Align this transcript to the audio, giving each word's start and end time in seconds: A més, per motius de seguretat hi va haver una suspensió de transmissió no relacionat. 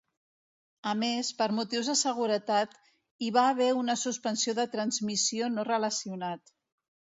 A 0.91 0.93
més, 1.01 1.27
per 1.41 1.47
motius 1.57 1.91
de 1.91 1.95
seguretat 1.99 2.73
hi 3.27 3.31
va 3.37 3.45
haver 3.51 3.69
una 3.83 3.99
suspensió 4.07 4.57
de 4.63 4.67
transmissió 4.75 5.53
no 5.59 5.69
relacionat. 5.73 6.57